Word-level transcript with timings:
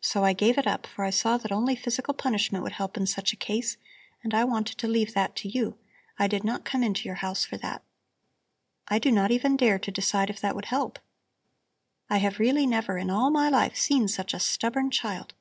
So 0.00 0.24
I 0.24 0.32
gave 0.32 0.58
it 0.58 0.66
up, 0.66 0.88
for 0.88 1.04
I 1.04 1.10
saw 1.10 1.36
that 1.36 1.52
only 1.52 1.76
physical 1.76 2.14
punishment 2.14 2.64
would 2.64 2.72
help 2.72 2.96
in 2.96 3.06
such 3.06 3.32
a 3.32 3.36
case 3.36 3.76
and 4.24 4.34
I 4.34 4.42
wanted 4.42 4.76
to 4.78 4.88
leave 4.88 5.14
that 5.14 5.36
to 5.36 5.48
you; 5.48 5.78
I 6.18 6.26
did 6.26 6.42
not 6.42 6.64
come 6.64 6.82
into 6.82 7.04
your 7.04 7.18
house 7.22 7.44
for 7.44 7.56
that. 7.58 7.84
I 8.88 8.98
do 8.98 9.12
not 9.12 9.30
even 9.30 9.56
dare 9.56 9.78
to 9.78 9.92
decide 9.92 10.30
if 10.30 10.40
that 10.40 10.56
would 10.56 10.64
help. 10.66 10.98
I 12.10 12.16
have 12.16 12.40
really 12.40 12.66
never 12.66 12.98
in 12.98 13.08
all 13.08 13.30
my 13.30 13.48
life 13.48 13.76
seen 13.76 14.08
such 14.08 14.34
a 14.34 14.40
stubborn 14.40 14.90
child. 14.90 15.32